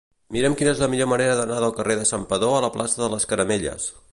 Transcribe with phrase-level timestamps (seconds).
[0.35, 3.11] Mira'm quina és la millor manera d'anar del carrer de Santpedor a la plaça de
[3.17, 3.91] les Caramelles.